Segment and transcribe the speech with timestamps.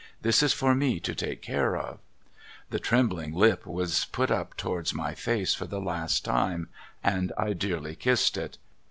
[0.23, 1.99] This is for me to take care of.'
[2.71, 6.69] The trembling lip was put up towards my face for the last time,
[7.03, 8.57] and I dearly kissed it.